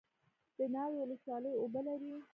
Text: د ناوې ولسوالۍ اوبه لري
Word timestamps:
د 0.57 0.59
ناوې 0.73 0.97
ولسوالۍ 1.01 1.53
اوبه 1.57 1.81
لري 1.87 2.11